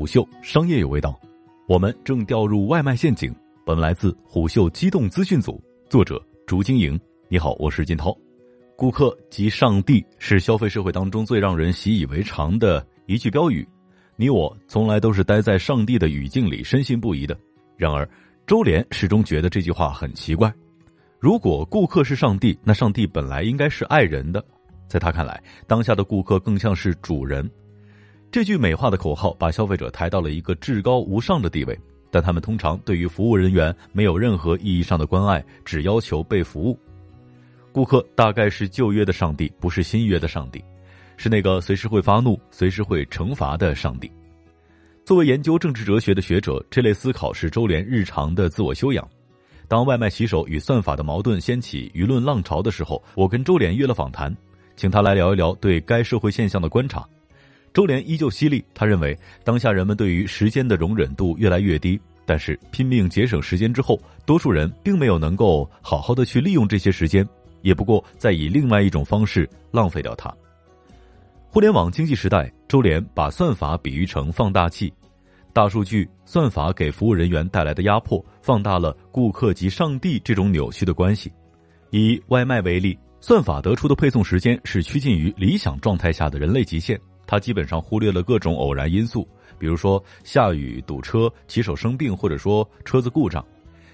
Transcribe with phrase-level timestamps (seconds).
[0.00, 1.20] 虎嗅，商业有味道。
[1.68, 3.30] 我们正掉入外卖陷阱。
[3.66, 6.98] 本来自虎嗅机动资讯组，作者竹经营。
[7.28, 8.16] 你好，我是金涛。
[8.76, 13.68] 顾客即上帝，是消费社会当中最让人习以为常的一句标语。
[14.16, 17.38] 你我从来都是待在上帝的语境里，深信不疑的。
[17.76, 18.08] 然而，
[18.46, 20.50] 周濂始终觉得这句话很奇怪。
[21.18, 24.42] 如果顾客是上帝，那上帝本来应该是爱人的。
[24.88, 27.46] 在他看来，当下的顾客更像是主人。
[28.32, 31.76] 这句美化的口号把消费者抬到了一个至高无上的地位，
[32.12, 36.78] 但他们通常对于服务人员没有任何意义上的关爱，只要求被服务。
[37.72, 40.62] 顾客大概是旧约的上帝，不是新约的上帝，
[41.16, 44.08] 是那个随时会发怒、随时会惩罚的上帝。
[45.04, 49.08] 作为研究政治哲学的学者，这类思考是周濂日常的自我修养。
[49.66, 54.32] 当外卖骑手与算法的矛盾掀起舆论浪潮的时候，我跟周濂约了访谈，
[54.76, 57.04] 请他来聊一聊对该社会现象的观察。
[57.72, 67.26] 周濂依旧犀利，他认为当下人们对于时间的容忍度越来越低，但是拼命节省时间之后，多数人并没有能够好好的去利用这些时间，
[67.62, 70.34] 也不过在以另外一种方式浪费掉它。
[71.48, 74.92] 互联网经济时代，周濂把算法比喻成放大器，
[75.52, 81.32] 大数据算法给服务人员带来的压迫，放大了顾客及上帝这种扭曲的关系。
[81.90, 86.96] 以外卖为例，算法得出的配送时间是趋近于理想状态下的人类极限。
[87.30, 89.24] 他基本上忽略了各种偶然因素，
[89.56, 93.44] 比如说下雨、堵车、骑手生病，或者说车子故障。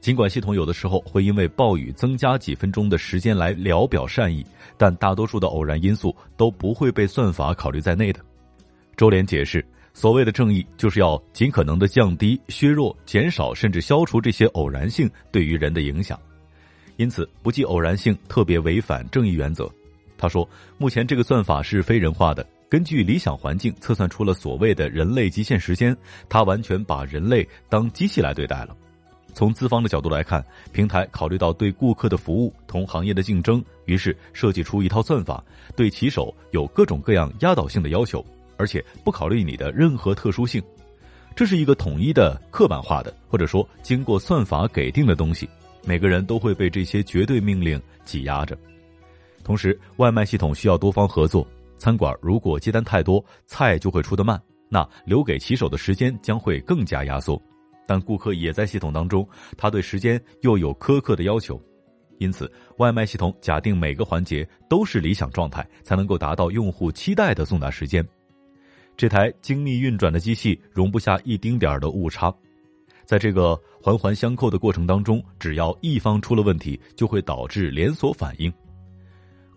[0.00, 4.42] 尽管系统有的时候会因为暴雨增加几分钟的时间来聊表善意，
[4.78, 8.20] 但大多数的偶然因素都不会被算法考虑在内的。
[8.96, 9.62] 周濂解释，
[9.92, 16.18] 所谓的正义就是要尽可能的降低、削弱、减少甚至消除这些偶然性对于人的影响，
[16.96, 19.70] 因此不计偶然性特别违反正义原则。
[20.18, 22.46] 他说，目前这个算法是非人化的。
[22.68, 25.96] 根据理想环境测算出了所谓的人类极限时间，
[26.28, 28.76] 它完全把人类当机器来对待了。
[29.32, 35.42] 从资方的角度来看，平台考虑到对顾客的服务同行业的竞争，于是设计出一套算法，
[35.76, 38.24] 对骑手有各种各样压倒性的要求，
[38.56, 40.60] 而且不考虑你的任何特殊性。
[41.36, 45.48] 这是一个统一的、刻板化的，或者说经过算法给定的东西，
[45.84, 48.58] 每个人都会被这些绝对命令挤压着。
[49.48, 51.48] 同时，外卖系统需要多方合作。
[51.78, 54.38] 餐馆如果接单太多，菜就会出得慢，
[54.68, 57.40] 那留给骑手的时间将会更加压缩。
[57.86, 59.26] 但顾客也在系统当中，
[59.56, 61.58] 他对时间又有苛刻的要求，
[62.18, 68.06] 因此外卖系统假定每个环节都是理想状态，才能够达到用户期待的送达时间。
[68.98, 72.30] 这台精密运转的机器容不下一丁点儿的误差，
[73.06, 78.52] 在这个环环相扣的过程当中，只要一方出了问题，就会导致连锁反应。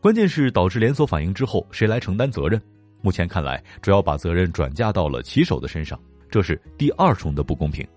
[0.01, 2.59] 关键是导致连锁反应之后，谁来承担责任？
[3.01, 7.87] 目前看来，主要把责任转嫁到了骑手的身上，这是第二重的不公平。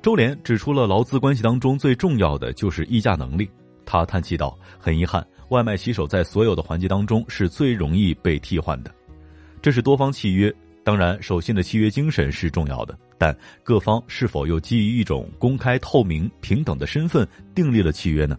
[0.00, 3.50] 周濂指出了劳资关系当中最重要的就是议价能力。
[3.84, 8.94] 他叹气道：“很遗憾，外卖骑手在所有的环节当中是最容易被替换的。
[9.60, 10.54] 这是多方契约，
[10.84, 18.38] 当然守信的契约精神是重要的，但各方是否又基于一种公开、透明、平等的身份订立了契约呢？”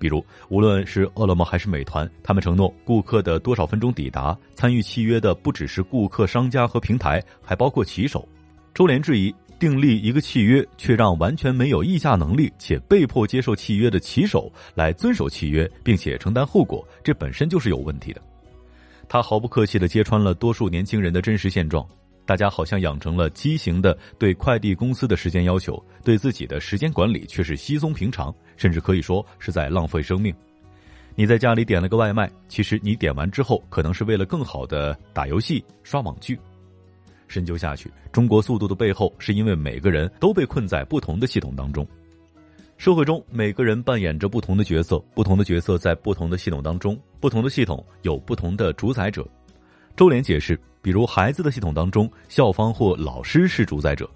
[0.00, 8.26] 比如，无论是饿了么还是美团，他们承诺顾客的多少分钟抵达，参与契约的不只是顾客、商家和平台，还包括骑手。
[8.72, 18.22] 周濂质疑，订立一个契约，却让完全没有议价能力且被迫接受契约的骑手来遵守契约，并且承担后果，这本身就是有问题的。
[19.06, 21.86] 他毫不客气地揭穿了多数年轻人的真实现状。
[22.30, 30.32] 大家好像养成了畸形的对快递公司的时间要求，对自己的时间管理却是稀松平常，甚至可以说是在浪费生命。
[31.16, 36.38] 你在家里点了个外卖，其实你点完之后，可能是为了更好的打游戏、刷网剧。
[37.26, 41.84] 深究下去，中国速度的背后，是因为每个人都被困在不同的系统当中。
[42.78, 49.26] 社会中每个人扮演着不同的角色，不同的角色在不同的系统当中，不同的系统有不同的主宰者。
[49.96, 54.08] 周濂解释，比如孩子的系统当中，校方或老师是主宰者。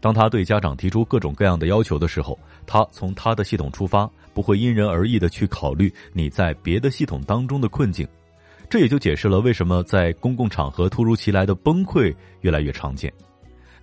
[0.00, 8.06] 当他对家长提出各种各样的要求的时候，他从他的系统出发，不会因人而异的去考虑你在别的系统当中的困境。
[8.68, 13.12] 这也就解释了为什么在公共场合突如其来的崩溃越来越常见。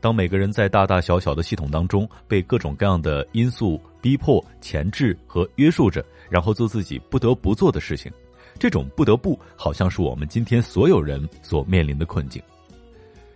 [0.02, 8.12] 当每个人在大大小小的系统当中被各种各样的因素逼迫、钳制和约束着，然后做自己不得不做的事情。
[8.58, 12.42] 这种不得不，好像是我们今天所有人所面临的困境。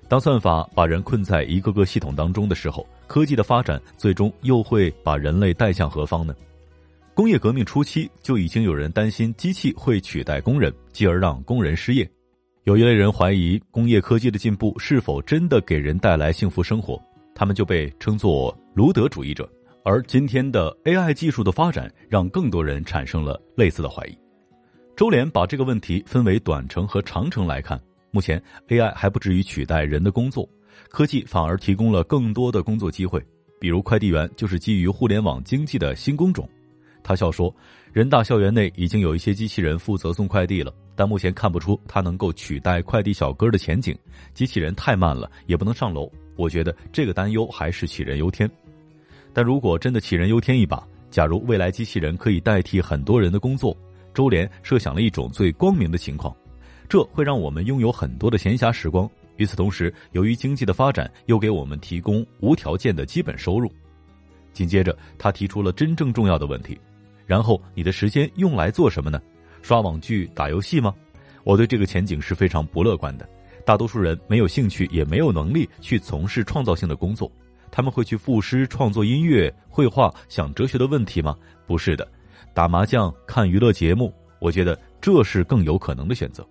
[0.09, 6.35] 当算法把人困在一个个系统当中的时候，科技的发展最终又会把人类带向何方呢？
[7.15, 12.09] 工业革命初期就已经有人担心机器会取代工人，继而让工人失业。
[12.63, 17.01] 有一类人怀疑工业科技的进步是否真的给人带来幸福生活，
[17.35, 19.49] 他们就被称作卢德主义者。
[19.83, 24.17] 而今天的 AI 技术的发展，让更多人产生了类似的怀疑。
[24.95, 27.81] 周濂把这个问题分为短程和长程来看。
[28.11, 30.47] 目前，AI 还不至于取代人的工作，
[30.89, 33.19] 科技反而提供了更多的工作机会。
[33.59, 36.47] 比如快递员就是基于互联网经济的新工种。
[37.01, 37.53] 他笑说
[37.91, 43.97] ：“人大校园内已经有一些机器人负责送快递了，但目前看不出它能够取代快递小哥的前景。
[44.35, 46.09] 机器人太慢了，也不能上楼。
[46.35, 48.49] 我觉得这个担忧还是杞人忧天。
[49.33, 53.75] 但如果真的杞人忧天一把，假如未来机器人可以代替很多人的工作，
[54.13, 56.35] 周濂设想了一种最光明的情况。”
[56.87, 59.09] 这会让我们拥有很多的闲暇时光。
[59.37, 63.71] 与此同时，由于经济的发展，又给我们提供无条件的基本收入。
[64.51, 66.79] 紧接着，他提出了真正重要的问题：
[67.25, 69.19] 然后你的时间用来做什么呢？
[69.63, 70.93] 刷网剧、打游戏吗？
[71.43, 73.27] 我对这个前景是非常不乐观的。
[73.65, 77.31] 大多数人没有兴趣，也没有能力去从事创造性的工作。
[77.71, 81.35] 他们会去赋诗、创作音乐、绘画、想哲学的问题吗？
[81.65, 82.07] 不是的。
[82.53, 86.47] 打麻将、看娱乐节目，我觉得这是更有可能的选择。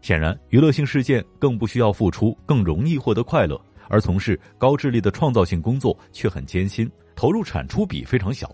[0.00, 3.56] 显然，娱乐性事件更不需要付出，更容易获得快乐；
[3.88, 8.50] 而从事高智力的创造性工作却很艰辛，投入产出比非常小。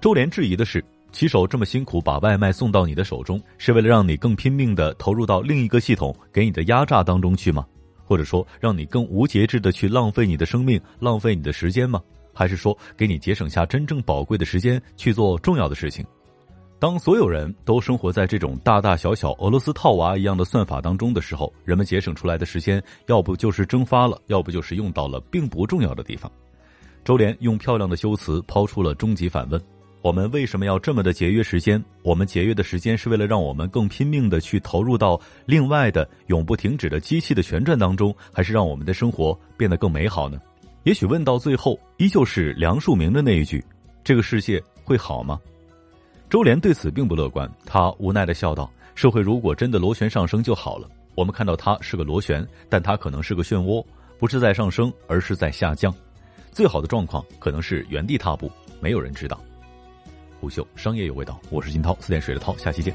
[0.00, 0.82] 周濂质疑的是：
[1.12, 7.66] 骑手这么辛苦把外卖送到你的手中，是为了让你更拼命的投入到另一个系统给你的压榨当中去吗？
[8.04, 12.00] 或者说，让你更无节制的去浪费你的生命、浪费你的时间吗？
[12.32, 16.04] 还是说，给你节省下真正宝贵的时间去做重要的事情？
[16.78, 26.32] 当所有人都生活在这种大大小小俄罗斯套娃一样的算法当中的时候，人们节省出来的时间，要不就是蒸发了，要不就是用到了并不重要的地方。
[27.04, 29.60] 周濂用漂亮的修辞抛出了终极反问：
[30.00, 31.82] 我们为什么要这么的节约时间？
[32.02, 40.40] 我们节约的时间是为了让我们更拼命的去投入到另外的永不停止的机器的旋转当中，还是让我们的生活变得更美好呢？
[40.84, 43.62] 也许问到最后，依旧是梁漱溟的那一句：
[44.02, 45.38] 这个世界会好吗？
[46.30, 50.88] 周濂对此并不乐观，他无奈的笑道：“社会如果真的螺旋上升就好了。
[51.14, 53.84] 我们看到它是个螺旋，但它可能是个漩涡，
[54.18, 55.94] 不是在上升，而是在下降。
[56.50, 58.50] 最好的状况可能是原地踏步，
[58.80, 59.38] 没有人知道。”
[60.40, 62.94] 虎嗅商业有味道，我是金涛，四点水的涛，下期见。